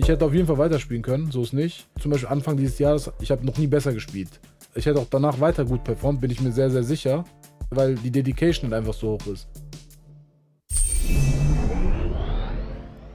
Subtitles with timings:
[0.00, 1.88] Ich hätte auf jeden Fall weiterspielen können, so ist nicht.
[2.00, 4.28] Zum Beispiel Anfang dieses Jahres, ich habe noch nie besser gespielt.
[4.76, 7.24] Ich hätte auch danach weiter gut performt, bin ich mir sehr, sehr sicher,
[7.70, 9.48] weil die Dedication einfach so hoch ist.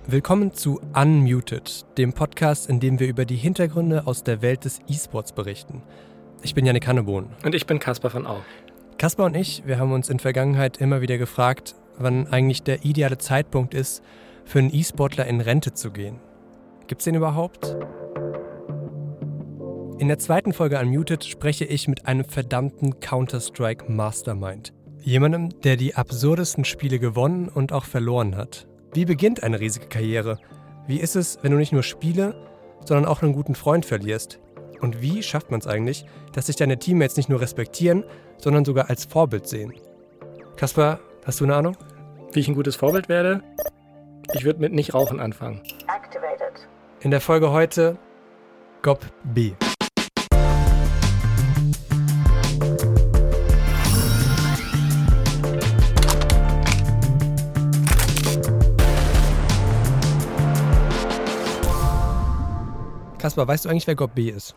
[0.08, 4.82] Willkommen zu Unmuted, dem Podcast, in dem wir über die Hintergründe aus der Welt des
[4.90, 5.82] E-Sports berichten.
[6.42, 7.28] Ich bin Janik Hannebohn.
[7.46, 8.42] Und ich bin Caspar von Au.
[8.98, 13.18] Kaspar und ich, wir haben uns in Vergangenheit immer wieder gefragt, wann eigentlich der ideale
[13.18, 14.04] Zeitpunkt ist,
[14.44, 16.20] für einen E-Sportler in Rente zu gehen.
[16.88, 17.76] Gibt es den überhaupt?
[20.00, 24.74] In der zweiten Folge Unmuted spreche ich mit einem verdammten Counter-Strike Mastermind.
[25.00, 28.68] Jemandem, der die absurdesten Spiele gewonnen und auch verloren hat.
[28.94, 30.40] Wie beginnt eine riesige Karriere?
[30.88, 32.36] Wie ist es, wenn du nicht nur Spiele,
[32.86, 34.40] sondern auch einen guten Freund verlierst?
[34.82, 38.04] Und wie schafft man es eigentlich, dass sich deine Teammates nicht nur respektieren,
[38.38, 39.74] sondern sogar als Vorbild sehen?
[40.58, 41.78] Kaspar, hast du eine Ahnung?
[42.34, 43.42] Wie ich ein gutes Vorbild werde?
[44.34, 45.62] Ich würde mit nicht rauchen anfangen.
[47.04, 47.98] In der Folge heute
[48.82, 49.52] GOP B.
[63.18, 64.56] Kaspar, weißt du eigentlich, wer GOP B ist?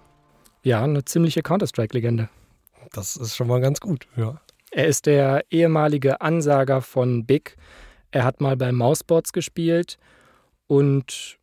[0.62, 2.28] Ja, eine ziemliche Counter-Strike-Legende.
[2.92, 4.40] Das ist schon mal ganz gut, ja.
[4.70, 7.56] Er ist der ehemalige Ansager von Big.
[8.12, 9.98] Er hat mal bei Mousebots gespielt
[10.68, 11.38] und,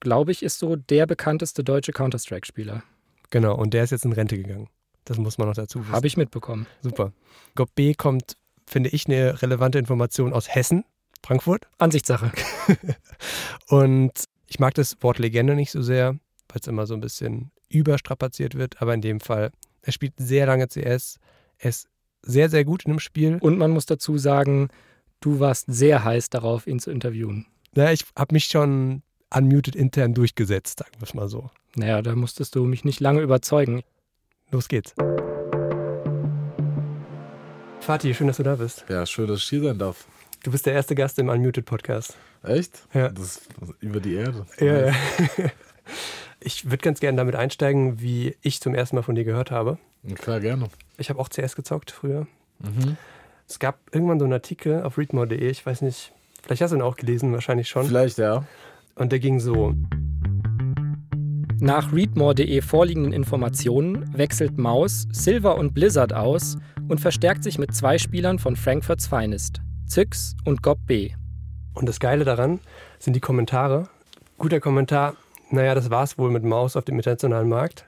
[0.00, 2.82] glaube ich, ist so der bekannteste deutsche Counter-Strike-Spieler.
[3.30, 4.68] Genau, und der ist jetzt in Rente gegangen.
[5.04, 5.92] Das muss man noch dazu wissen.
[5.92, 6.66] Habe ich mitbekommen.
[6.82, 7.12] Super.
[7.54, 10.84] GOP B kommt, finde ich, eine relevante Information aus Hessen,
[11.24, 11.66] Frankfurt.
[11.78, 12.32] Ansichtssache.
[13.68, 16.12] Und ich mag das Wort Legende nicht so sehr,
[16.48, 18.80] weil es immer so ein bisschen überstrapaziert wird.
[18.80, 19.50] Aber in dem Fall,
[19.82, 21.18] er spielt sehr lange CS.
[21.58, 21.88] Er ist
[22.22, 23.38] sehr, sehr gut in dem Spiel.
[23.40, 24.68] Und man muss dazu sagen,
[25.20, 27.46] du warst sehr heiß darauf, ihn zu interviewen.
[27.74, 29.02] Ja, ich habe mich schon
[29.34, 31.50] unmuted intern durchgesetzt, sagen wir es mal so.
[31.74, 33.82] Naja, da musstest du mich nicht lange überzeugen.
[34.50, 34.94] Los geht's.
[37.80, 38.84] Fatih, schön, dass du da bist.
[38.88, 40.06] Ja, schön, dass ich hier sein darf.
[40.42, 42.16] Du bist der erste Gast im Unmuted Podcast.
[42.42, 42.86] Echt?
[42.94, 43.08] Ja.
[43.08, 43.48] Das ist
[43.80, 44.46] über die Erde.
[44.60, 44.94] Ja, ja.
[46.40, 49.78] Ich würde ganz gerne damit einsteigen, wie ich zum ersten Mal von dir gehört habe.
[50.14, 50.68] Klar, gerne.
[50.96, 52.26] Ich habe auch CS gezockt früher.
[52.60, 52.96] Mhm.
[53.48, 56.82] Es gab irgendwann so einen Artikel auf readmore.de, ich weiß nicht, vielleicht hast du ihn
[56.82, 57.86] auch gelesen, wahrscheinlich schon.
[57.86, 58.44] Vielleicht, ja.
[58.98, 59.74] Und der ging so.
[61.60, 66.56] Nach readmore.de vorliegenden Informationen wechselt Maus Silver und Blizzard aus
[66.88, 71.12] und verstärkt sich mit zwei Spielern von Frankfurts Finest, Zyx und Gob B.
[71.74, 72.60] Und das Geile daran
[72.98, 73.88] sind die Kommentare.
[74.36, 75.14] Guter Kommentar,
[75.50, 77.86] naja, das war's wohl mit Maus auf dem internationalen Markt.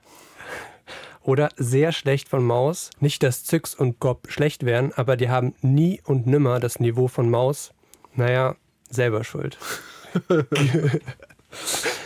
[1.22, 2.91] Oder sehr schlecht von Maus.
[3.00, 7.09] Nicht, dass Zyx und Gob schlecht wären, aber die haben nie und nimmer das Niveau
[7.09, 7.72] von Maus.
[8.15, 8.56] Naja,
[8.88, 9.59] selber schuld.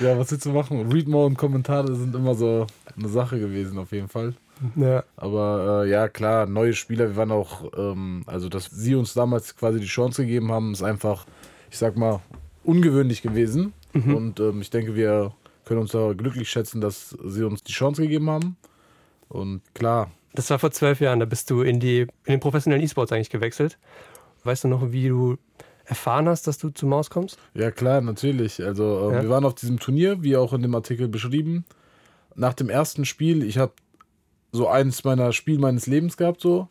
[0.00, 0.90] Ja, was willst du machen?
[0.90, 2.66] Readmore und Kommentare sind immer so
[2.96, 4.34] eine Sache gewesen, auf jeden Fall.
[4.74, 5.04] Ja.
[5.16, 9.54] Aber äh, ja, klar, neue Spieler, wir waren auch, ähm, also dass sie uns damals
[9.56, 11.26] quasi die Chance gegeben haben, ist einfach,
[11.70, 12.20] ich sag mal,
[12.62, 13.74] ungewöhnlich gewesen.
[13.92, 14.14] Mhm.
[14.14, 15.32] Und ähm, ich denke, wir
[15.64, 18.56] können uns da glücklich schätzen, dass sie uns die Chance gegeben haben.
[19.28, 22.82] Und klar, Das war vor zwölf Jahren, da bist du in, die, in den professionellen
[22.82, 23.78] E-Sports eigentlich gewechselt.
[24.44, 25.36] Weißt du noch, wie du
[25.84, 27.38] erfahren hast, dass du zu Maus kommst?
[27.54, 28.62] Ja, klar, natürlich.
[28.64, 29.22] Also, äh, Ja.
[29.22, 31.64] wir waren auf diesem Turnier, wie auch in dem Artikel beschrieben.
[32.34, 33.72] Nach dem ersten Spiel, ich habe
[34.52, 36.68] so eins meiner Spiel meines Lebens gehabt, so.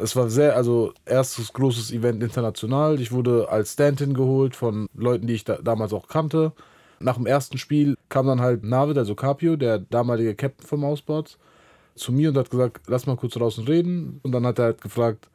[0.00, 3.00] Es war sehr, also erstes großes Event international.
[3.00, 6.52] Ich wurde als Stand-in geholt von Leuten, die ich da, damals auch kannte.
[7.00, 11.36] Nach dem ersten Spiel kam dann halt Navid, also Capio, der damalige Captain vom Mousebots,
[11.96, 14.20] zu mir und hat gesagt, lass mal kurz draußen reden.
[14.22, 15.28] Und dann hat er halt gefragt,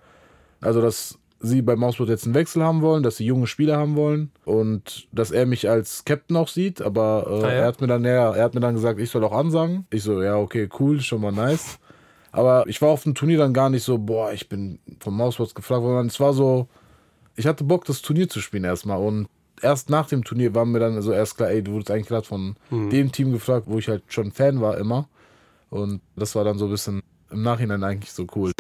[0.61, 3.95] also dass sie bei Mouseboard jetzt einen Wechsel haben wollen, dass sie junge Spieler haben
[3.95, 7.49] wollen und dass er mich als Captain auch sieht, aber äh, Ah, ja?
[7.49, 9.85] er hat mir dann ja, er hat mir dann gesagt, ich soll auch ansagen.
[9.91, 11.77] Ich so, ja, okay, cool, schon mal nice.
[12.31, 15.53] Aber ich war auf dem Turnier dann gar nicht so, boah, ich bin vom Mouseboards
[15.53, 16.67] gefragt, sondern es war so,
[17.35, 19.27] ich hatte Bock, das Turnier zu spielen erstmal und
[19.61, 22.25] erst nach dem Turnier war mir dann so erst klar, ey, du wurdest eigentlich gerade
[22.25, 25.07] von dem Team gefragt, wo ich halt schon Fan war immer.
[25.69, 27.01] Und das war dann so ein bisschen
[27.31, 28.51] im Nachhinein eigentlich so cool.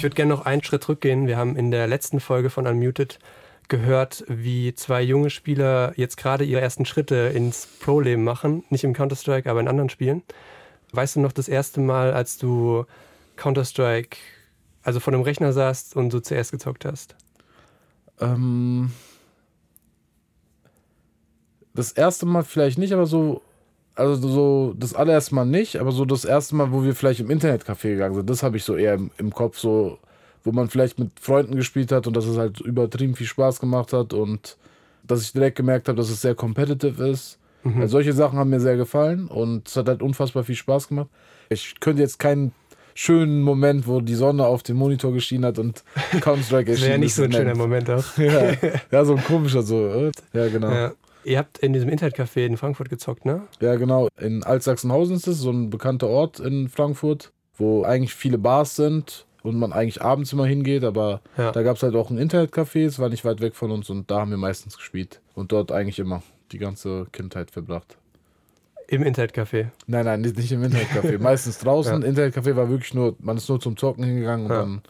[0.00, 1.26] Ich würde gerne noch einen Schritt zurückgehen.
[1.26, 3.18] Wir haben in der letzten Folge von Unmuted
[3.68, 8.64] gehört, wie zwei junge Spieler jetzt gerade ihre ersten Schritte ins Pro-Leben machen.
[8.70, 10.22] Nicht im Counter-Strike, aber in anderen Spielen.
[10.92, 12.86] Weißt du noch das erste Mal, als du
[13.36, 14.16] Counter-Strike,
[14.84, 17.14] also vor dem Rechner saßt und so CS gezockt hast?
[18.20, 18.92] Ähm,
[21.74, 23.42] das erste Mal vielleicht nicht, aber so
[24.00, 27.30] Also so das allererste Mal nicht, aber so das erste Mal, wo wir vielleicht im
[27.30, 29.98] Internetcafé gegangen sind, das habe ich so eher im, im Kopf, so
[30.42, 33.92] wo man vielleicht mit Freunden gespielt hat und dass es halt übertrieben viel Spaß gemacht
[33.92, 34.56] hat und
[35.06, 37.38] dass ich direkt gemerkt habe, dass es sehr competitive ist.
[37.62, 41.08] Also solche Sachen haben mir sehr gefallen und es hat halt unfassbar viel Spaß gemacht.
[41.50, 42.52] Ich könnte jetzt keinen
[42.94, 45.84] schönen Moment, wo die Sonne auf den Monitor geschienen hat und
[46.20, 47.54] Counter-Strike Das wäre ja erschienen nicht so ein ist, schöner.
[47.54, 48.04] Moment auch.
[48.16, 48.52] Ja,
[48.90, 50.10] ja, so ein komischer so.
[50.32, 50.70] Ja, genau.
[50.70, 50.92] Ja.
[51.24, 53.42] Ihr habt in diesem Internetcafé in Frankfurt gezockt, ne?
[53.58, 54.08] genau.
[54.18, 59.26] In Altsachsenhausen ist es so ein bekannter Ort in Frankfurt, wo eigentlich viele Bars sind
[59.42, 61.52] und man eigentlich abends immer hingeht, aber Ja.
[61.52, 64.10] da gab es halt auch ein Internetcafé, es war nicht weit weg von uns und
[64.10, 66.22] da haben wir meistens gespielt und dort eigentlich immer
[66.52, 67.96] die ganze Kindheit verbracht.
[68.88, 69.68] Im Internetcafé.
[69.86, 71.18] Nein, nein, nicht, nicht im Internetcafé.
[71.22, 72.02] Meistens draußen.
[72.02, 72.08] Ja.
[72.08, 74.58] Internetcafé war wirklich nur, man ist nur zum Zocken hingegangen und Ja.
[74.62, 74.82] dann,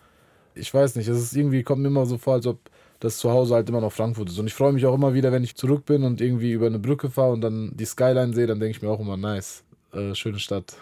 [0.54, 2.58] ich weiß nicht, es ist irgendwie, kommt mir immer so vor, als ob
[3.00, 4.38] das zu Hause halt immer noch Frankfurt ist.
[4.38, 6.78] Und ich freue mich auch immer wieder, wenn ich zurück bin und irgendwie über eine
[6.78, 10.14] Brücke fahre und dann die Skyline sehe, dann denke ich mir auch immer, nice, äh,
[10.14, 10.76] schöne Stadt.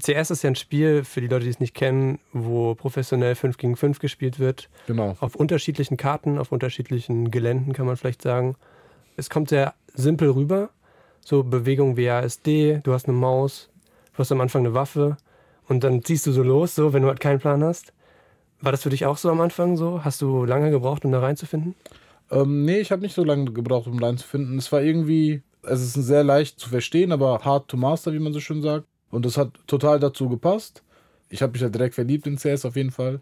[0.00, 3.56] CS ist ja ein Spiel, für die Leute, die es nicht kennen, wo professionell 5
[3.56, 4.68] gegen 5 gespielt wird.
[4.86, 5.16] Genau.
[5.18, 8.54] Auf unterschiedlichen Karten, auf unterschiedlichen Geländen, kann man vielleicht sagen.
[9.16, 10.70] Es kommt sehr simpel rüber.
[11.24, 13.68] So Bewegung WASD, du hast eine Maus,
[14.14, 15.16] du hast am Anfang eine Waffe
[15.66, 17.92] und dann ziehst du so los, so, wenn du halt keinen Plan hast.
[18.60, 20.04] War das für dich auch so am Anfang so?
[20.04, 21.74] Hast du lange gebraucht, um da reinzufinden?
[22.30, 24.58] Ähm, nee, ich habe nicht so lange gebraucht, um Line zu finden.
[24.58, 28.32] Es war irgendwie, es ist sehr leicht zu verstehen, aber hard to master, wie man
[28.32, 28.86] so schön sagt.
[29.10, 30.82] Und es hat total dazu gepasst.
[31.30, 33.20] Ich habe mich halt direkt verliebt in CS auf jeden Fall.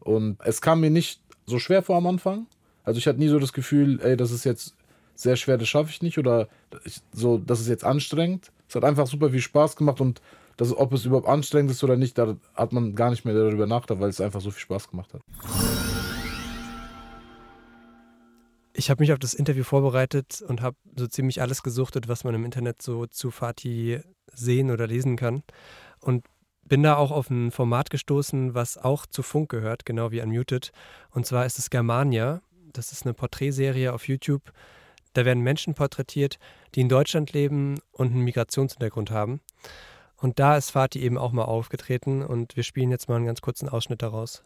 [0.00, 2.46] Und es kam mir nicht so schwer vor am Anfang.
[2.84, 4.76] Also ich hatte nie so das Gefühl, ey, das ist jetzt
[5.14, 6.48] sehr schwer, das schaffe ich nicht oder
[6.84, 8.52] ich, so, das ist jetzt anstrengend.
[8.68, 10.20] Es hat einfach super viel Spaß gemacht und
[10.56, 13.66] das, ob es überhaupt anstrengend ist oder nicht, da hat man gar nicht mehr darüber
[13.66, 15.22] nachgedacht, weil es einfach so viel Spaß gemacht hat.
[18.72, 22.34] Ich habe mich auf das Interview vorbereitet und habe so ziemlich alles gesuchtet, was man
[22.34, 24.00] im Internet so zu Fatih
[24.32, 25.42] sehen oder lesen kann.
[26.00, 26.26] Und
[26.62, 30.72] bin da auch auf ein Format gestoßen, was auch zu Funk gehört, genau wie Unmuted.
[31.10, 32.42] Und zwar ist es Germania.
[32.72, 34.52] Das ist eine Porträtserie auf YouTube.
[35.14, 36.38] Da werden Menschen porträtiert,
[36.74, 39.40] die in Deutschland leben und einen Migrationshintergrund haben.
[40.20, 43.40] Und da ist Fatih eben auch mal aufgetreten und wir spielen jetzt mal einen ganz
[43.42, 44.42] kurzen Ausschnitt daraus.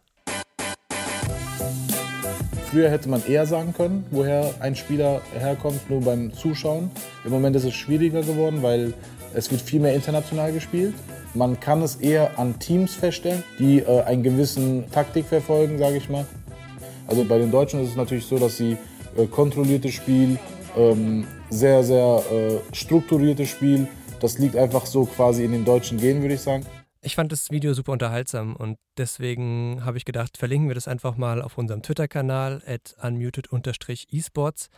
[2.69, 6.89] Früher hätte man eher sagen können, woher ein Spieler herkommt, nur beim Zuschauen.
[7.25, 8.93] Im Moment ist es schwieriger geworden, weil
[9.33, 10.93] es wird viel mehr international gespielt.
[11.33, 16.09] Man kann es eher an Teams feststellen, die äh, einen gewissen Taktik verfolgen, sage ich
[16.09, 16.25] mal.
[17.07, 18.77] Also bei den Deutschen ist es natürlich so, dass sie
[19.17, 20.37] äh, kontrolliertes Spiel,
[20.77, 23.87] ähm, sehr, sehr äh, strukturiertes Spiel,
[24.21, 26.65] das liegt einfach so quasi in den deutschen Genen, würde ich sagen.
[27.01, 31.17] Ich fand das Video super unterhaltsam und deswegen habe ich gedacht, verlinken wir das einfach
[31.17, 34.69] mal auf unserem Twitter-Kanal at unmuted-esports.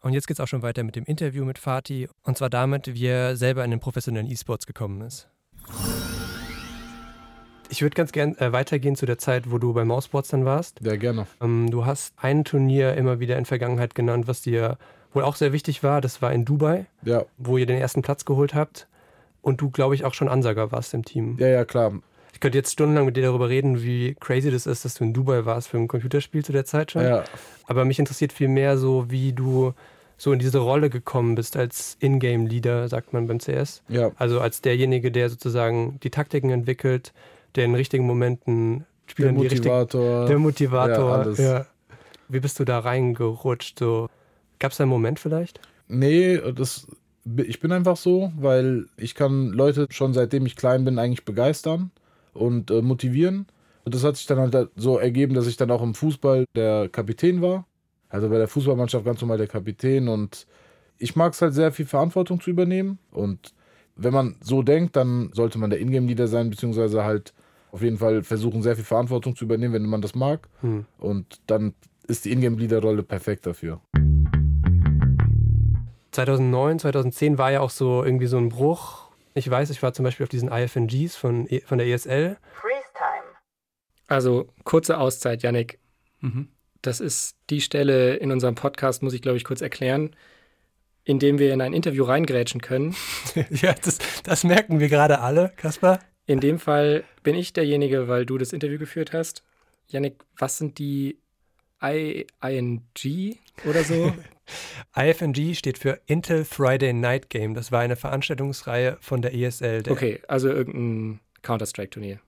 [0.00, 2.94] Und jetzt geht es auch schon weiter mit dem Interview mit Fatih und zwar damit,
[2.94, 5.28] wie er selber in den professionellen E-Sports gekommen ist.
[7.70, 10.80] Ich würde ganz gern äh, weitergehen zu der Zeit, wo du bei Mousesports dann warst.
[10.80, 11.26] Ja, gerne.
[11.40, 14.78] Ähm, du hast ein Turnier immer wieder in Vergangenheit genannt, was dir
[15.14, 16.00] wohl auch sehr wichtig war.
[16.00, 18.86] Das war in Dubai, Ja, wo ihr den ersten Platz geholt habt.
[19.42, 21.36] Und du, glaube ich, auch schon Ansager warst im Team.
[21.38, 21.92] ja, ja, klar.
[22.34, 25.12] Ich könnte jetzt stundenlang mit dir darüber reden, wie crazy das ist, dass du in
[25.12, 27.02] Dubai warst für ein Computerspiel zu der Zeit schon.
[27.02, 27.24] Ja,
[27.66, 29.72] Aber mich interessiert viel mehr so, wie du
[30.18, 33.82] so in diese Rolle gekommen bist als Ingame-Leader, sagt man beim CS.
[33.88, 34.10] ja.
[34.16, 37.12] Also als derjenige, der sozusagen die Taktiken entwickelt,
[37.54, 40.26] der in richtigen Momenten Der Spielern die richtigen Motivator.
[40.26, 41.08] der Motivator.
[41.10, 41.38] Ja, alles.
[41.38, 41.66] Ja.
[42.28, 43.78] Wie bist du da reingerutscht?
[43.78, 44.08] So,
[44.58, 45.60] Gab es einen Moment vielleicht?
[45.88, 46.86] Nee, das,
[47.36, 51.90] ich bin einfach so, weil ich kann Leute schon seitdem ich klein bin eigentlich begeistern
[52.34, 53.46] und äh, motivieren.
[53.84, 56.88] Und das hat sich dann halt so ergeben, dass ich dann auch im Fußball der
[56.88, 57.66] Kapitän war.
[58.10, 60.46] Also bei der Fußballmannschaft ganz normal der Kapitän und
[60.98, 63.52] ich mag es halt sehr viel Verantwortung zu übernehmen und
[63.98, 67.34] wenn man so denkt, dann sollte man der Ingame-Leader sein, beziehungsweise halt
[67.72, 70.48] auf jeden Fall versuchen, sehr viel Verantwortung zu übernehmen, wenn man das mag.
[70.60, 70.86] Hm.
[70.98, 71.74] Und dann
[72.06, 73.80] ist die Ingame-Leader-Rolle perfekt dafür.
[76.26, 79.08] 2009, 2010 war ja auch so irgendwie so ein Bruch.
[79.34, 82.36] Ich weiß, ich war zum Beispiel auf diesen IFNGs von, E- von der ESL.
[82.54, 83.36] Freeze time.
[84.08, 85.78] Also kurze Auszeit, Yannick.
[86.20, 86.48] Mhm.
[86.82, 90.16] Das ist die Stelle in unserem Podcast, muss ich glaube ich kurz erklären,
[91.04, 92.96] in dem wir in ein Interview reingrätschen können.
[93.50, 96.00] ja, das, das merken wir gerade alle, Kaspar.
[96.26, 99.44] In dem Fall bin ich derjenige, weil du das Interview geführt hast.
[99.86, 101.20] Yannick, was sind die
[101.80, 102.82] I ING
[103.64, 104.12] oder so?
[104.96, 107.54] IFNG steht für Intel Friday Night Game.
[107.54, 109.82] Das war eine Veranstaltungsreihe von der ESL.
[109.82, 112.18] Der, Okay, also irgendein Counter-Strike-Turnier.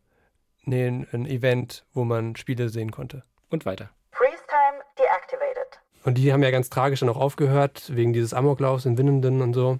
[0.64, 3.22] Nee, ein, ein Event, wo man Spiele sehen konnte.
[3.49, 3.90] Und weiter.
[4.12, 5.80] Freeze time deactivated.
[6.04, 9.54] Und die haben ja ganz tragisch dann auch aufgehört, wegen dieses Amoklaufs in Winnenden und
[9.54, 9.78] so.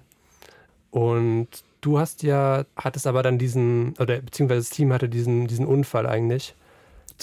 [0.89, 5.65] Und Du hast ja, hattest aber dann diesen, oder beziehungsweise das Team hatte diesen, diesen
[5.65, 6.55] Unfall eigentlich.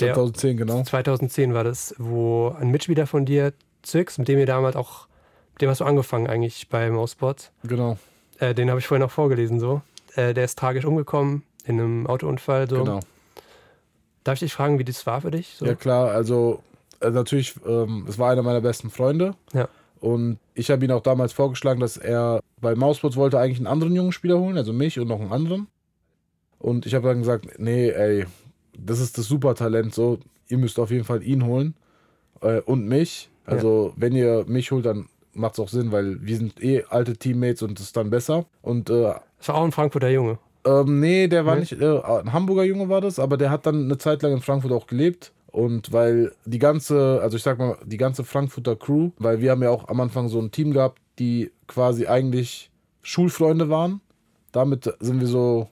[0.01, 0.83] Der- 2010, genau.
[0.83, 3.53] 2010 war das, wo ein Mitspieler von dir,
[3.89, 5.07] Zix, mit dem ihr damals auch,
[5.55, 7.51] mit dem hast du angefangen eigentlich bei Mousebots.
[7.65, 7.99] Genau,
[8.39, 9.83] Äh, den habe ich vorhin auch vorgelesen so.
[10.15, 12.69] Äh, der ist tragisch umgekommen in einem Autounfall.
[12.69, 12.79] So.
[12.85, 13.01] genau.
[14.25, 15.55] Darf ich dich fragen, wie das war für dich?
[15.57, 15.67] So?
[15.67, 16.63] Ja klar, also
[17.01, 19.35] äh, natürlich, ähm, es war einer meiner besten Freunde.
[19.53, 19.69] Ja.
[20.01, 23.95] Und ich habe ihn auch damals vorgeschlagen, dass er bei Mousebots wollte eigentlich einen anderen
[23.95, 25.67] jungen Spieler holen, also mich und noch einen anderen.
[26.59, 28.27] Und ich habe dann gesagt, nee, ey,
[28.77, 30.19] das ist das Supertalent, so,
[30.49, 31.75] ihr müsst auf jeden Fall ihn holen
[32.43, 33.29] äh, und mich.
[33.51, 37.17] Also wenn ihr mich holt, dann macht es auch Sinn, weil wir sind eh alte
[37.17, 38.47] Teammates und es ist dann besser.
[38.63, 40.39] Und äh, Das war auch ein Frankfurter Junge.
[40.65, 41.61] ähm, nee, der war Nee?
[41.61, 44.41] nicht, äh, ein Hamburger Junge war das, aber der hat dann eine Zeit lang in
[44.41, 45.33] Frankfurt auch gelebt.
[45.51, 49.63] Und weil die ganze, also ich sag mal, die ganze Frankfurter Crew, weil wir haben
[49.63, 52.71] ja auch am Anfang so ein Team gehabt, die quasi eigentlich
[53.03, 54.01] Schulfreunde waren.
[54.53, 55.69] Damit sind wir so,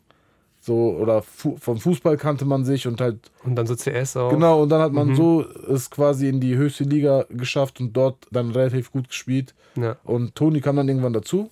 [0.67, 4.31] so, oder fu vom Fußball kannte man sich und halt, Und dann so CS auch.
[4.31, 5.15] genau, und dann hat man Mhm.
[5.17, 9.55] so es quasi in die höchste Liga geschafft und dort dann relativ gut gespielt.
[9.77, 9.97] Ja.
[10.05, 11.51] Und Toni kam dann irgendwann dazu.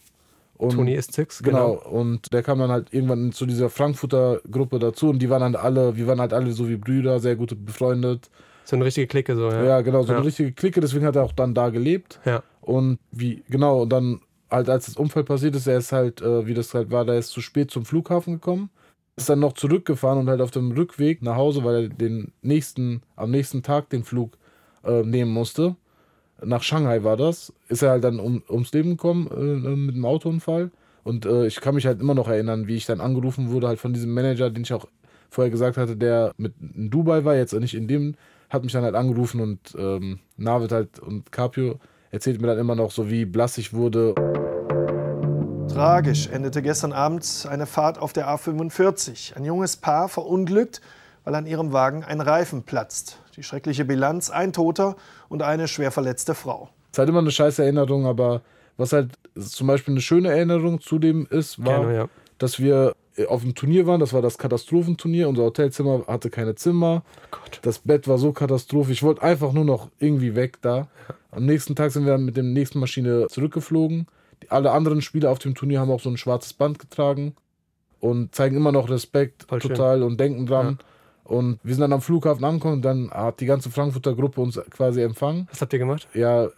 [0.57, 1.77] Und Toni ist Zix, Genau.
[1.79, 1.91] genau.
[1.91, 5.57] und der kam dann halt irgendwann zu dieser Frankfurter Gruppe dazu und die waren dann
[5.57, 8.31] alle, wir waren halt alle so wie Brüder, sehr gut befreundet.
[8.65, 9.81] So eine richtige Clique so, Ja, ja.
[9.83, 10.19] genau, so Ja.
[10.19, 12.19] eine richtige Clique, deswegen hat er auch dann da gelebt.
[12.25, 12.43] Ja.
[12.63, 16.47] Und wie, genau, und dann halt als das Unfall passiert ist, er ist halt, äh,
[16.47, 18.71] wie das halt war, der ist zu spät zum Flughafen gekommen,
[19.17, 23.03] ist dann noch zurückgefahren und halt auf dem Rückweg nach Hause, weil er den nächsten,
[23.17, 24.37] am nächsten Tag den Flug
[24.85, 25.77] äh, nehmen musste.
[26.43, 29.95] Nach Shanghai war das, ist er halt dann um, ums Leben gekommen äh, äh, mit
[29.95, 30.71] einem Autounfall.
[31.05, 33.79] Und äh, ich kann mich halt immer noch erinnern, wie ich dann angerufen wurde, halt
[33.79, 34.89] von diesem Manager, den ich auch
[35.31, 38.15] vorher gesagt hatte, der mit in Dubai war, jetzt nicht in dem,
[38.51, 41.79] hat mich dann halt angerufen und ähm, Navid halt und Capio
[42.11, 44.15] erzählt mir dann immer noch so, wie blass ich wurde.
[45.75, 49.35] Tragisch endete gestern Abend eine Fahrt auf der A45.
[49.35, 50.81] Ein junges Paar verunglückt,
[51.25, 53.19] weil an ihrem Wagen ein Reifen platzt.
[53.35, 54.95] Die schreckliche Bilanz, ein Toter
[55.29, 56.69] und eine schwer verletzte Frau.
[56.93, 58.43] ist halt immer eine scheiß Erinnerung, aber
[58.77, 62.09] was halt zum Beispiel eine schöne Erinnerung zudem ist, war, Gerne, ja.
[62.39, 62.95] dass wir
[63.29, 63.99] auf dem Turnier waren.
[63.99, 65.29] Das war das Katastrophenturnier.
[65.29, 67.03] Unser Hotelzimmer hatte keine Zimmer.
[67.33, 67.59] Gott.
[67.63, 68.99] Das Bett war so katastrophisch.
[68.99, 70.87] Ich wollte einfach nur noch irgendwie weg da.
[71.33, 74.07] Am nächsten Tag sind wir dann mit der nächsten Maschine zurückgeflogen.
[74.49, 77.35] Alle anderen Spieler auf dem Turnier haben auch so ein schwarzes Band getragen
[78.01, 79.71] und zeigen immer noch Respekt Voll schön.
[79.73, 80.79] total und denken dran.
[81.25, 84.61] Und wir sind dann am Flughafen angekommen und dann hat die ganze Frankfurter Gruppe uns
[84.71, 85.49] quasi empfangen.
[85.51, 86.07] Was habt ihr gemacht?
[86.13, 86.49] Ja,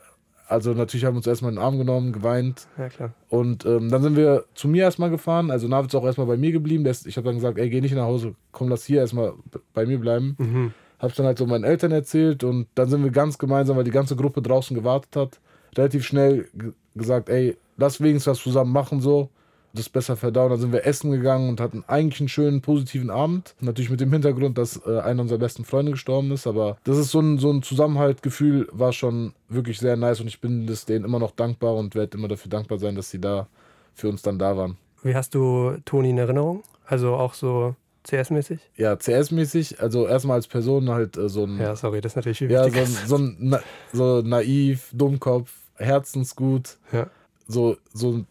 [0.48, 2.66] also natürlich haben wir uns erstmal in den Arm genommen, geweint.
[2.78, 3.12] Ja, klar.
[3.28, 5.50] Und ähm, dann sind wir zu mir erstmal gefahren.
[5.52, 6.84] Also Navid ist auch erstmal bei mir geblieben.
[6.86, 9.34] Ich habe dann gesagt, ey, geh nicht nach Hause, komm, lass hier erstmal
[9.72, 10.34] bei mir bleiben.
[10.38, 10.72] Mhm.
[10.98, 13.90] Hab's dann halt so meinen Eltern erzählt und dann sind wir ganz gemeinsam, weil die
[13.90, 15.40] ganze Gruppe draußen gewartet hat,
[15.76, 19.30] relativ schnell ge- gesagt, ey, lass wenigstens was zusammen machen so.
[19.72, 20.48] Das besser verdauen.
[20.50, 23.54] Dann sind wir essen gegangen und hatten eigentlich einen schönen, positiven Abend.
[23.60, 26.46] Natürlich mit dem Hintergrund, dass äh, einer unserer besten Freunde gestorben ist.
[26.46, 30.40] Aber das ist so ein, so ein Zusammenhaltgefühl, war schon wirklich sehr nice und ich
[30.40, 33.48] bin das denen immer noch dankbar und werde immer dafür dankbar sein, dass sie da
[33.92, 34.78] für uns dann da waren.
[35.02, 36.62] Wie hast du Toni in Erinnerung?
[36.86, 37.76] Also auch so
[38.08, 38.60] CS-mäßig?
[38.76, 42.38] Ja, CS-mäßig, also erstmal als Person halt äh, so ein, Ja, sorry, das ist natürlich
[42.38, 43.60] viel ja, so, ein, so, ein na,
[43.92, 47.08] so naiv, Dummkopf, herzensgut, Ja.
[47.46, 48.24] So, so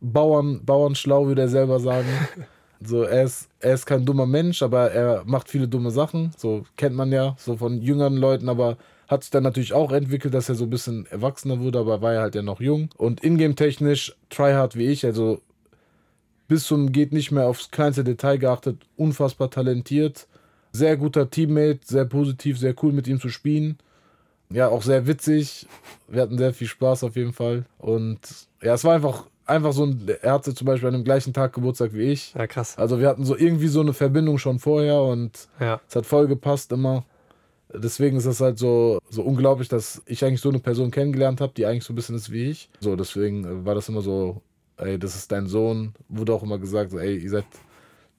[0.00, 2.08] Bauern, Bauernschlau, würde er selber sagen.
[2.80, 6.30] So, er ist, er ist kein dummer Mensch, aber er macht viele dumme Sachen.
[6.36, 8.76] So kennt man ja, so von jüngeren Leuten, aber
[9.08, 12.12] hat sich dann natürlich auch entwickelt, dass er so ein bisschen erwachsener wurde, aber war
[12.12, 12.90] er halt ja noch jung.
[12.96, 15.40] Und ingame-technisch, tryhard wie ich, also
[16.46, 20.28] bis zum geht nicht mehr aufs kleinste Detail geachtet, unfassbar talentiert,
[20.72, 23.78] sehr guter Teammate, sehr positiv, sehr cool mit ihm zu spielen.
[24.50, 25.66] Ja, auch sehr witzig.
[26.08, 27.64] Wir hatten sehr viel Spaß auf jeden Fall.
[27.78, 28.18] Und
[28.62, 31.52] ja, es war einfach, einfach so ein, er hatte zum Beispiel an dem gleichen Tag
[31.52, 32.32] Geburtstag wie ich.
[32.34, 32.76] Ja, krass.
[32.78, 35.80] Also wir hatten so irgendwie so eine Verbindung schon vorher und Ja.
[35.88, 37.04] es hat voll gepasst immer.
[37.74, 41.52] Deswegen ist es halt so, so unglaublich, dass ich eigentlich so eine Person kennengelernt habe,
[41.54, 42.70] die eigentlich so ein bisschen ist wie ich.
[42.80, 44.40] So, deswegen äh, war das immer so,
[44.78, 45.92] ey, das ist dein Sohn.
[46.08, 47.44] Wurde auch immer gesagt, ey, ihr seid,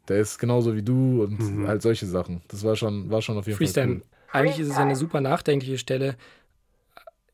[0.07, 1.67] der ist genauso wie du und Mhm.
[1.67, 2.43] halt solche Sachen.
[2.50, 3.88] Das war schon, war schon auf jeden Freestyle.
[3.88, 4.03] Fall cool.
[4.31, 6.15] Eigentlich ist es ja eine super nachdenkliche Stelle.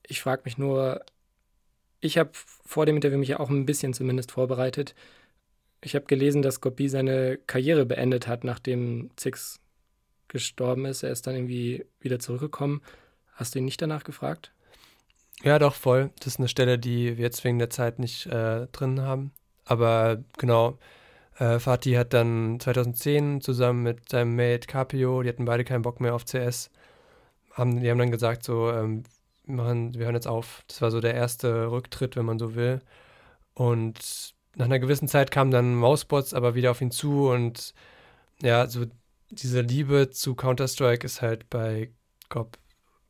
[0.07, 1.01] Ich frage mich nur,
[1.99, 4.95] ich habe vor dem Interview mich ja auch ein bisschen zumindest vorbereitet.
[5.81, 9.59] Ich habe gelesen, dass Gopi seine Karriere beendet hat, nachdem Zix
[10.27, 11.03] gestorben ist.
[11.03, 12.81] Er ist dann irgendwie wieder zurückgekommen.
[13.33, 14.51] Hast du ihn nicht danach gefragt?
[15.43, 16.11] Ja, doch, voll.
[16.19, 19.31] Das ist eine Stelle, die wir jetzt wegen der Zeit nicht äh, drin haben.
[19.65, 20.77] Aber genau,
[21.37, 25.99] äh, Fatih hat dann 2010 zusammen mit seinem Mate Capio, die hatten beide keinen Bock
[25.99, 26.69] mehr auf CS,
[27.55, 29.03] haben, die haben dann gesagt, so, ähm,
[29.45, 30.63] wir, machen, wir hören jetzt auf.
[30.67, 32.81] Das war so der erste Rücktritt, wenn man so will.
[33.53, 37.73] Und nach einer gewissen Zeit kamen dann Mousebots aber wieder auf ihn zu und
[38.41, 38.85] ja, so
[39.29, 41.91] diese Liebe zu Counter-Strike ist halt bei
[42.29, 42.57] Cobb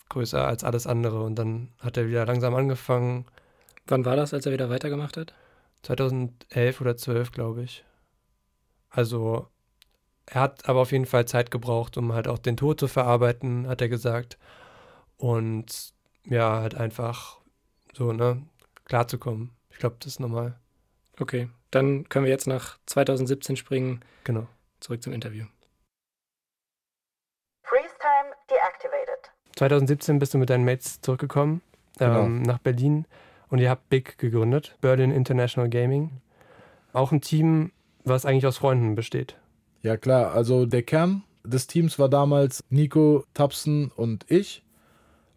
[0.09, 3.25] größer als alles andere und dann hat er wieder langsam angefangen.
[3.87, 5.33] Wann war das, als er wieder weitergemacht hat?
[5.83, 7.83] 2011 oder 12, glaube ich.
[8.89, 9.47] Also
[10.27, 13.67] er hat aber auf jeden Fall Zeit gebraucht, um halt auch den Tod zu verarbeiten,
[13.67, 14.37] hat er gesagt.
[15.17, 15.93] Und
[16.25, 17.37] ja, halt einfach
[17.93, 18.41] so, ne,
[18.85, 19.51] klarzukommen.
[19.69, 20.59] Ich glaube, das ist normal.
[21.19, 24.01] Okay, dann können wir jetzt nach 2017 springen.
[24.23, 24.47] Genau.
[24.79, 25.45] Zurück zum Interview.
[27.63, 29.31] Freeze time deactivated.
[29.55, 31.61] 2017 bist du mit deinen Mates zurückgekommen
[31.97, 32.23] Genau.
[32.25, 33.05] ähm, nach Berlin
[33.49, 36.19] und ihr habt Big gegründet, Berlin International Gaming.
[36.91, 37.71] Auch ein Team,
[38.03, 39.37] was eigentlich aus Freunden besteht.
[39.85, 40.33] Ja, klar.
[40.33, 44.63] Also der Kern des Teams war damals Nico, Tapsen und ich.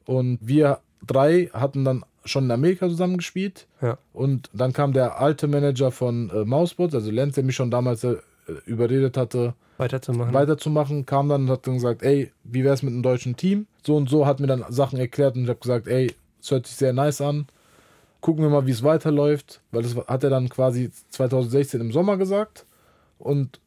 [0.07, 3.67] Und wir drei hatten dann schon in Amerika zusammengespielt.
[3.83, 3.99] Ja.
[4.15, 8.05] Und dann kam der alte Manager von äh, Mousebots, also Lenz, der mich schon damals
[8.05, 8.17] äh,
[8.65, 10.33] überredet hatte, Weiterzumachen.
[10.33, 13.67] weiterzumachen, kam dann und hat dann gesagt, ey, wie wär's mit einem deutschen Team?
[13.85, 16.67] So und so hat mir dann Sachen erklärt und ich habe gesagt, ey, es hört
[16.67, 17.49] sich sehr nice an.
[18.23, 22.17] Gucken wir mal, wie es weiterläuft, weil das hat er dann quasi 2016 im Sommer
[22.17, 22.65] gesagt
[23.19, 23.61] und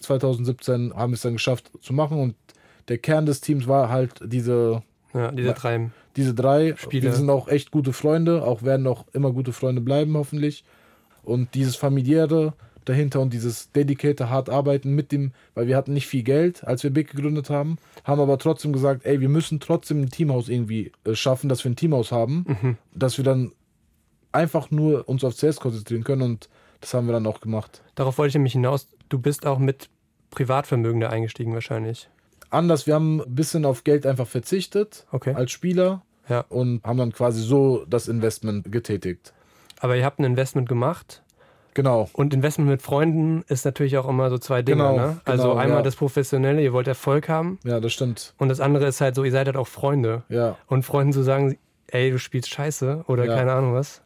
[0.00, 2.34] 2017 haben wir es dann geschafft zu machen und
[2.88, 4.82] der Kern des Teams war halt diese,
[5.14, 5.90] ja, diese drei.
[6.16, 6.74] diese drei.
[6.76, 7.04] Spieler.
[7.04, 10.64] Wir sind auch echt gute Freunde, auch werden auch immer gute Freunde bleiben, hoffentlich.
[11.22, 12.54] Und dieses familiäre
[12.86, 16.82] dahinter und dieses dedicated hart arbeiten mit dem, weil wir hatten nicht viel Geld, als
[16.82, 20.90] wir Big gegründet haben, haben aber trotzdem gesagt, ey, wir müssen trotzdem ein Teamhaus irgendwie
[21.04, 22.76] äh, schaffen, dass wir ein Teamhaus haben, Mhm.
[22.94, 23.52] dass wir dann
[24.32, 26.48] einfach nur uns auf CS konzentrieren können und
[26.80, 27.82] das haben wir dann auch gemacht.
[27.94, 28.88] Darauf wollte ich nämlich hinaus.
[29.10, 29.90] Du bist auch mit
[30.30, 32.08] Privatvermögen da eingestiegen wahrscheinlich.
[32.48, 35.34] Anders, wir haben ein bisschen auf Geld einfach verzichtet Okay.
[35.34, 36.44] als Spieler Ja.
[36.48, 39.32] und haben dann quasi so das Investment getätigt.
[39.80, 41.22] Aber ihr habt ein Investment gemacht
[41.74, 42.08] Genau.
[42.12, 44.82] und Investment mit Freunden ist natürlich auch immer so zwei Dinge.
[44.82, 45.20] Genau, ne?
[45.24, 45.82] Also genau, einmal ja.
[45.82, 48.34] das Professionelle, ihr wollt Erfolg haben Ja, das stimmt.
[48.38, 50.22] und das andere ist halt so, ihr seid halt auch Freunde.
[50.28, 50.56] Ja.
[50.66, 51.58] Und Freunden zu sagen,
[51.88, 53.36] ey, du spielst scheiße oder Ja.
[53.36, 54.02] keine Ahnung was,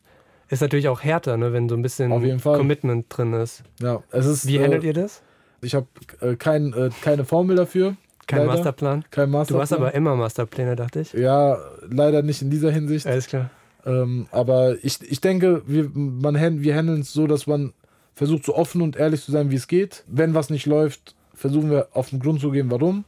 [0.55, 2.11] ist natürlich auch härter, ne, wenn so ein bisschen.
[2.43, 3.63] Commitment drin ist.
[3.81, 4.47] Ja, es ist.
[4.47, 5.23] Wie äh, handelt ihr das?
[5.61, 5.87] Ich habe
[6.21, 7.97] äh, kein, äh, keine Formel dafür.
[8.27, 8.53] Kein leider.
[8.53, 9.05] Masterplan?
[9.11, 9.63] Kein Du Masterplan.
[9.63, 11.13] hast aber immer Masterpläne, dachte ich.
[11.13, 13.07] Ja, leider nicht in dieser Hinsicht.
[13.07, 13.51] Alles klar.
[13.87, 17.75] Ähm, aber ich, ich denke, wir, man, wir handeln es so, dass man
[18.15, 20.05] versucht, so offen und ehrlich zu sein, wie es geht.
[20.07, 23.05] Wenn was nicht läuft, versuchen wir auf den Grund zu gehen, warum.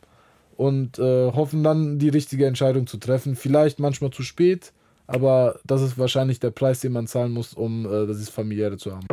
[0.56, 3.36] Und äh, hoffen dann, die richtige Entscheidung zu treffen.
[3.36, 4.72] Vielleicht manchmal zu spät,
[5.06, 8.92] aber das ist wahrscheinlich der Preis, den man zahlen muss, um äh, dieses Familiäre zu
[8.92, 9.06] haben.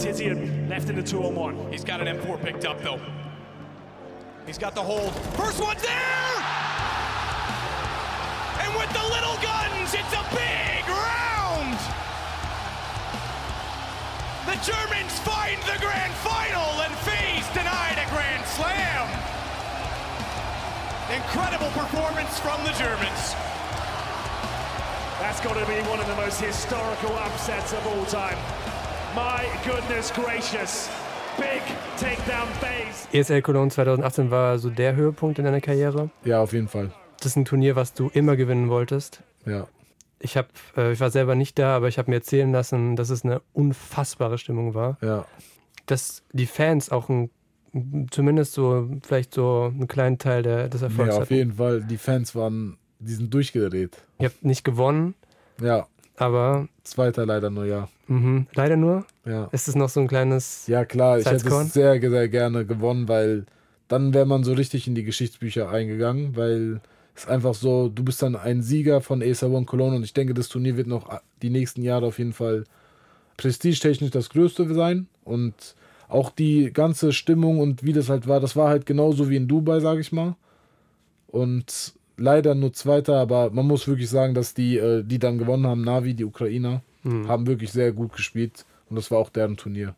[0.00, 1.70] Tizian left in the two on one.
[1.70, 2.98] He's got an M4 picked up though.
[4.46, 5.12] He's got the hold.
[5.36, 6.36] First one's there!
[8.64, 11.76] And with the little guns, it's a big round!
[14.48, 16.94] The Germans find the grand final and
[21.10, 23.34] Incredible performance from the Germans.
[25.20, 28.38] That's got to be one of the most historical upsets of all time.
[29.16, 30.88] My goodness gracious.
[31.36, 31.62] Big
[31.98, 33.08] takedown phase.
[33.12, 36.10] ESL Cologne 2018 war so der Höhepunkt in deiner Karriere.
[36.24, 36.92] Ja, auf jeden Fall.
[37.18, 39.20] Das ist ein Turnier, was du immer gewinnen wolltest.
[39.46, 39.66] Ja.
[40.20, 40.46] Ich, hab,
[40.76, 43.42] äh, ich war selber nicht da, aber ich habe mir erzählen lassen, dass es eine
[43.52, 44.96] unfassbare Stimmung war.
[45.02, 45.26] Ja.
[45.86, 47.30] Dass die Fans auch ein,
[48.10, 51.34] zumindest so, vielleicht so einen kleinen Teil der, des Erfolgs ja, auf hatten.
[51.34, 51.82] jeden Fall.
[51.82, 53.96] Die Fans waren, die sind durchgedreht.
[54.18, 55.14] Ihr habt nicht gewonnen,
[55.60, 57.88] Ja, aber zweiter leider nur, ja.
[58.08, 59.06] mhm, leider nur.
[59.24, 59.44] Ja.
[59.52, 60.66] Ist es noch so ein kleines.
[60.66, 63.46] Ja, klar, ich hätte es sehr, sehr gerne gewonnen, weil
[63.88, 66.80] dann wäre man so richtig in die Geschichtsbücher eingegangen, weil
[67.14, 70.34] es einfach so, du bist dann ein Sieger von ESA One Cologne und ich denke,
[70.34, 72.64] das Turnier wird noch die nächsten Jahre auf jeden Fall
[73.36, 75.74] prestigetechnisch das größte sein und
[76.10, 79.48] auch die ganze Stimmung und wie das halt war, das war halt genauso wie in
[79.48, 80.36] Dubai, sage ich mal.
[81.28, 85.66] Und leider nur Zweiter, aber man muss wirklich sagen, dass die, äh, die dann gewonnen
[85.66, 86.82] haben, Navi, die Ukrainer,
[87.28, 89.94] haben wirklich sehr gut gespielt und das war auch deren Turnier.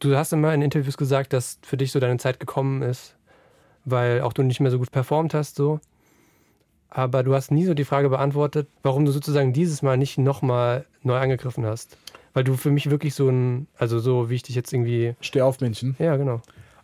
[0.00, 3.14] Du hast immer in Interviews gesagt, dass für dich so deine Zeit gekommen ist,
[3.84, 5.78] weil auch du nicht mehr so gut performt hast, so.
[6.90, 10.84] Aber du hast nie so die Frage beantwortet, warum du sozusagen dieses Mal nicht nochmal
[11.02, 11.96] neu angegriffen hast.
[12.34, 15.14] Weil du für mich wirklich so ein, also so wie ich dich jetzt irgendwie.
[15.20, 15.96] Steh auf, Männchen.
[15.98, 16.40] Ja, genau.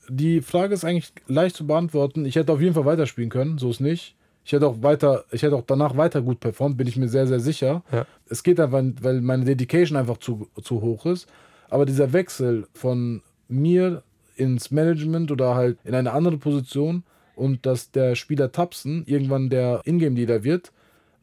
[0.09, 2.25] Die Frage ist eigentlich leicht zu beantworten.
[2.25, 4.15] Ich hätte auf jeden Fall weiterspielen können, so ist nicht.
[4.45, 7.27] Ich hätte auch weiter, ich hätte auch danach weiter gut performt, bin ich mir sehr,
[7.27, 7.83] sehr sicher.
[7.93, 8.07] Ja.
[8.31, 11.29] Es geht einfach, weil meine Dedication einfach zu, zu hoch ist.
[11.69, 14.03] Aber dieser Wechsel von mir
[14.37, 17.03] ins Management oder halt in eine andere Position
[17.37, 20.73] und dass der Spieler Tapsen irgendwann der Ingame-Leader wird,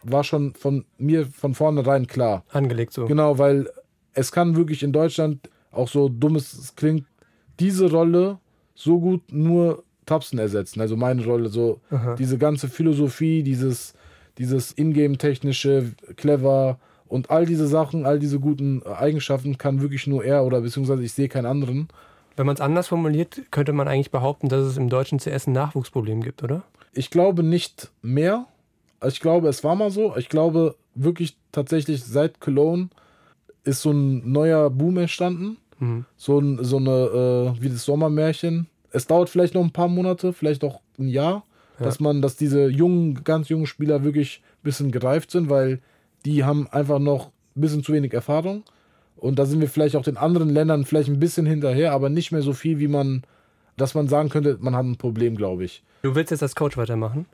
[0.04, 2.44] war schon von mir von vornherein klar.
[2.52, 3.06] Angelegt so.
[3.06, 3.70] Genau, weil
[4.16, 7.06] es kann wirklich in Deutschland, auch so dumm es klingt,
[7.60, 8.40] diese Rolle
[8.74, 10.82] so gut nur Tapsen ersetzen.
[10.82, 11.80] Also meine Rolle, so
[12.18, 13.94] diese ganze Philosophie, dieses,
[14.38, 20.46] dieses Ingame-technische, clever und all diese Sachen, all diese guten Eigenschaften kann wirklich nur er
[20.46, 21.88] oder beziehungsweise ich sehe keinen anderen.
[22.36, 25.54] Wenn man es anders formuliert, könnte man eigentlich behaupten, dass es im deutschen CS ein
[25.54, 26.64] Nachwuchsproblem gibt, oder?
[26.94, 28.46] Ich glaube nicht mehr.
[29.06, 30.16] Ich glaube, es war mal so.
[30.18, 32.90] Ich glaube wirklich tatsächlich seit Cologne
[33.66, 35.58] ist so ein neuer Boom entstanden.
[36.16, 38.68] So, ein, so eine, äh, wie das Sommermärchen.
[38.92, 41.44] Es dauert vielleicht noch ein paar Monate, vielleicht auch ein Jahr,
[41.80, 45.80] dass man, dass diese jungen, ganz jungen Spieler wirklich ein bisschen gereift sind, weil
[46.24, 48.64] die haben einfach noch ein bisschen zu wenig Erfahrung.
[49.18, 52.32] Und da sind wir vielleicht auch den anderen Ländern vielleicht ein bisschen hinterher, aber nicht
[52.32, 53.24] mehr so viel, wie man,
[53.76, 55.84] dass man sagen könnte, man hat ein Problem, glaube ich.
[56.04, 57.26] Du willst jetzt als Coach weitermachen?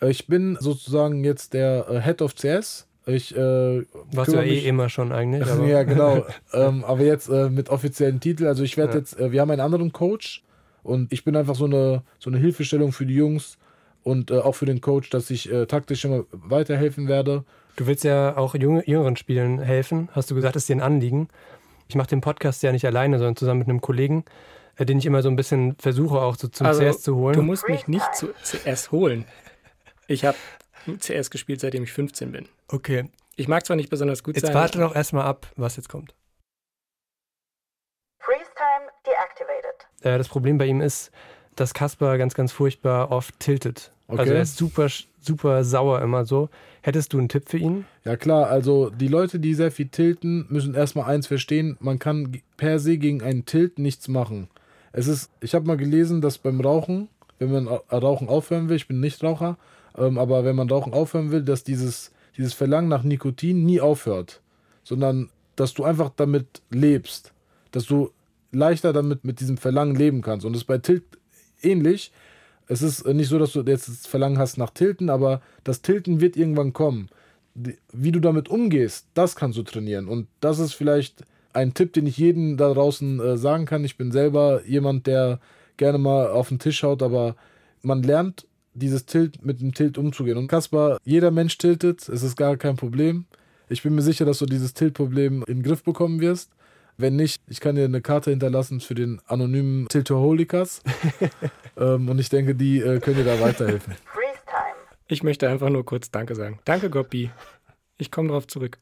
[0.00, 2.86] Äh, Ich bin sozusagen jetzt der äh, Head of CS.
[3.06, 3.82] Ich äh,
[4.12, 5.46] Warst du ja eh mich- immer schon eigentlich.
[5.50, 6.24] Aber ja, genau.
[6.52, 8.46] ähm, aber jetzt äh, mit offiziellen Titel.
[8.46, 8.98] Also ich werde Ja.
[8.98, 10.42] jetzt, äh, wir haben einen anderen Coach
[10.82, 13.56] und ich bin einfach so eine, so eine Hilfestellung für die Jungs
[14.02, 17.44] und äh, auch für den Coach, dass ich äh, taktisch immer weiterhelfen werde.
[17.76, 20.08] Du willst ja auch junge, jüngeren Spielen helfen.
[20.12, 21.28] Hast du gesagt, ist dir ein Anliegen.
[21.88, 24.24] Ich mache den Podcast ja nicht alleine, sondern zusammen mit einem Kollegen,
[24.76, 27.34] äh, den ich immer so ein bisschen versuche auch so zum Also, CS zu holen.
[27.34, 29.24] Du musst mich nicht zu CS holen.
[30.06, 30.36] Ich habe
[30.98, 32.46] CS gespielt, seitdem ich 15 bin.
[32.72, 34.54] Okay, Ich mag zwar nicht besonders gut jetzt sein.
[34.54, 36.14] warte doch erstmal ab, was jetzt kommt.
[38.20, 39.86] Freeze time deactivated.
[40.02, 41.10] Äh, das Problem bei ihm ist,
[41.56, 43.92] dass Kasper ganz, ganz furchtbar oft tiltet.
[44.08, 44.34] Also Okay.
[44.34, 44.88] er ist super,
[45.20, 46.48] super sauer immer so.
[46.82, 47.84] Hättest du einen Tipp für ihn?
[48.04, 52.40] Ja klar, also die Leute, die sehr viel tilten, müssen erstmal eins verstehen, man kann
[52.56, 54.48] per se gegen einen Tilt nichts machen.
[54.92, 58.76] Es ist, ich habe mal gelesen, dass beim Rauchen, wenn man Ra- Rauchen aufhören will,
[58.76, 59.56] ich bin nicht Raucher,
[59.96, 64.40] ähm, aber wenn man Rauchen aufhören will, dass dieses, dieses Verlangen nach Nikotin nie aufhört,
[64.82, 67.32] sondern dass du einfach damit lebst,
[67.70, 68.10] dass du
[68.52, 70.46] leichter damit mit diesem Verlangen leben kannst.
[70.46, 71.04] Und das ist bei Tilt
[71.62, 72.12] ähnlich.
[72.66, 75.82] Es ist äh, nicht so, dass du jetzt das Verlangen hast nach Tilten, aber das
[75.82, 77.08] Tilten wird irgendwann kommen.
[77.92, 80.08] Wie du damit umgehst, das kannst du trainieren.
[80.08, 83.84] Und das ist vielleicht ein Tipp, den ich jedem da draußen äh, sagen kann.
[83.84, 85.40] Ich bin selber jemand, der
[85.76, 87.36] gerne mal auf den Tisch haut, aber
[87.82, 90.38] man lernt dieses Tilt mit dem Tilt umzugehen.
[90.38, 93.26] Und Kaspar, jeder Mensch tiltet, es ist gar kein Problem.
[93.68, 96.50] Ich bin mir sicher, dass du dieses Tilt-Problem in den Griff bekommen wirst.
[96.96, 100.82] Wenn nicht, ich kann dir eine Karte hinterlassen für den anonymen Tiltoholikas.
[101.76, 103.94] ähm, und ich denke, die äh, können dir da weiterhelfen.
[105.06, 106.60] Ich möchte einfach nur kurz Danke sagen.
[106.64, 107.30] Danke, Goppi.
[107.98, 108.78] Ich komme drauf zurück.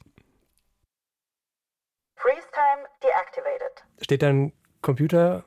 [2.16, 3.84] Freeze time deactivated.
[4.02, 5.44] Steht dein Computer,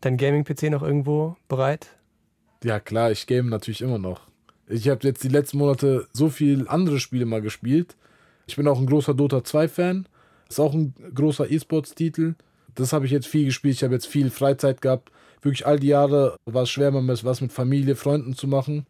[0.00, 1.88] dein Gaming-PC noch irgendwo bereit?
[2.64, 4.22] Ja, klar, ich game natürlich immer noch.
[4.68, 7.94] Ich habe jetzt die letzten Monate so viel andere Spiele mal gespielt.
[8.46, 10.08] Ich bin auch ein großer Dota 2-Fan.
[10.48, 12.36] Ist auch ein großer E-Sports-Titel.
[12.74, 13.74] Das habe ich jetzt viel gespielt.
[13.74, 15.12] Ich habe jetzt viel Freizeit gehabt.
[15.42, 18.86] Wirklich all die Jahre war es schwer, mal was mit Familie, Freunden zu machen.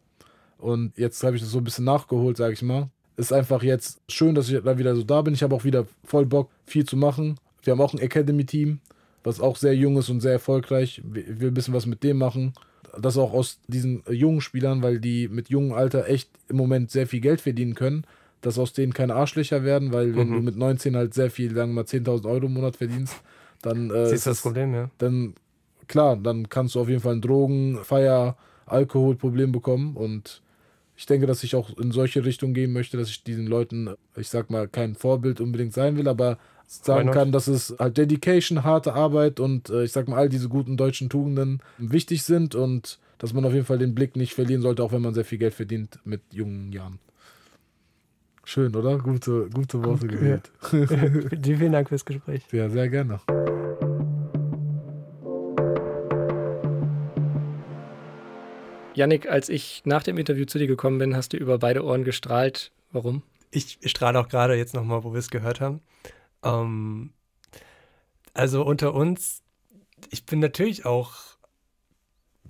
[0.57, 2.89] Und jetzt habe ich das so ein bisschen nachgeholt, sage ich mal.
[3.17, 5.33] Ist einfach jetzt schön, dass ich da wieder so da bin.
[5.33, 7.41] Ich habe auch wieder voll Bock, viel zu machen.
[7.63, 8.79] Wir haben auch ein Academy-Team,
[9.25, 11.01] was auch sehr jung ist und sehr erfolgreich.
[11.13, 12.53] Ich will ein bisschen was mit dem machen.
[12.99, 16.91] Das auch aus diesen äh, jungen Spielern, weil die mit jungem Alter echt im Moment
[16.91, 18.05] sehr viel Geld verdienen können,
[18.41, 21.71] dass aus denen keine Arschlöcher werden, weil wenn du mit 19 halt sehr viel, sagen
[21.71, 23.15] wir mal 10.000 Euro im Monat verdienst,
[23.61, 24.89] dann äh, ist das Problem, ja?
[24.99, 25.33] dann
[25.87, 30.41] klar, dann kannst du auf jeden Fall ein Drogen, Feier, Alkoholproblem bekommen und
[30.97, 34.29] ich denke, dass ich auch in solche Richtungen gehen möchte, dass ich diesen Leuten, ich
[34.29, 38.93] sag mal, kein Vorbild unbedingt sein will, aber sagen kann, dass es halt Dedication, harte
[38.93, 43.33] Arbeit und äh, ich sag mal, all diese guten deutschen Tugenden wichtig sind und dass
[43.33, 45.53] man auf jeden Fall den Blick nicht verlieren sollte, auch wenn man sehr viel Geld
[45.53, 46.99] verdient mit jungen Jahren.
[48.43, 48.99] Schön, oder?
[48.99, 50.51] Gute, gute Worte gewählt.
[50.71, 52.43] Dir vielen Dank fürs Gespräch.
[52.51, 53.19] Ja, sehr gerne.
[58.93, 62.03] Yannick, als ich nach dem Interview zu dir gekommen bin, hast du über beide Ohren
[62.03, 62.71] gestrahlt.
[62.91, 63.23] Warum?
[63.51, 65.81] Ich strahle auch gerade jetzt nochmal, wo wir es gehört haben.
[66.45, 67.11] Ähm,
[68.33, 69.43] also unter uns,
[70.11, 71.13] ich bin natürlich auch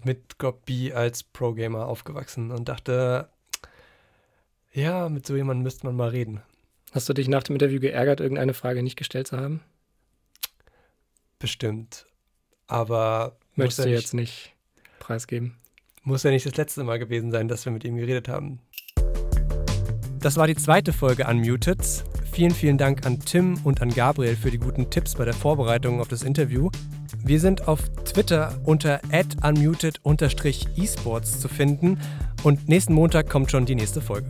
[0.04, 3.30] mit Goppi als Pro-Gamer aufgewachsen und dachte,
[4.74, 6.42] ja, mit so jemandem müsste man mal reden.
[6.92, 9.62] Hast du dich nach dem Interview geärgert, irgendeine Frage nicht gestellt zu haben?
[11.40, 12.06] Bestimmt.
[12.68, 14.54] Aber Möchtest ja, du nicht, jetzt nicht
[15.00, 15.58] preisgeben?
[16.06, 18.60] muss ja nicht das letzte Mal gewesen sein, dass wir mit ihm geredet haben.
[20.20, 22.04] Das war die zweite Folge Unmuted.
[22.36, 26.02] Vielen, vielen Dank an Tim und an Gabriel für die guten Tipps bei der Vorbereitung
[26.02, 26.70] auf das Interview.
[27.24, 29.00] Wir sind auf Twitter unter
[29.42, 31.98] unmuted-esports zu finden
[32.44, 34.28] und nächsten Montag kommt schon die nächste Folge.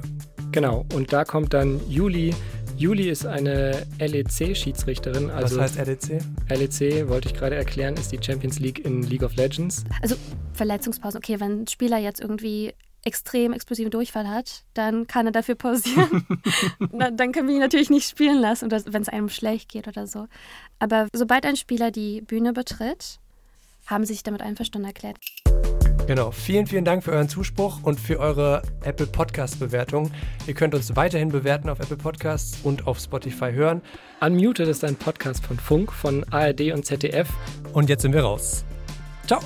[0.51, 2.35] Genau, und da kommt dann Juli.
[2.77, 5.31] Juli ist eine LEC-Schiedsrichterin.
[5.31, 6.21] Also Was heißt LEC?
[6.49, 9.83] LEC, wollte ich gerade erklären, ist die Champions League in League of Legends.
[10.03, 10.13] Also
[10.53, 15.55] Verletzungspausen, okay, wenn ein Spieler jetzt irgendwie extrem explosiven Durchfall hat, dann kann er dafür
[15.55, 16.25] pausieren.
[16.91, 20.07] Na, dann können wir ihn natürlich nicht spielen lassen, wenn es einem schlecht geht oder
[20.07, 20.27] so.
[20.79, 23.19] Aber sobald ein Spieler die Bühne betritt,
[23.87, 25.17] haben sie sich damit einverstanden erklärt.
[26.07, 26.29] Genau.
[26.31, 30.11] Vielen, vielen Dank für euren Zuspruch und für eure Apple Podcast Bewertung.
[30.45, 33.81] Ihr könnt uns weiterhin bewerten auf Apple Podcasts und auf Spotify hören.
[34.21, 37.29] Unmuted ist ein Podcast von Funk, von ARD und ZDF.
[37.73, 38.65] Und jetzt sind wir raus.
[39.25, 39.39] Ciao.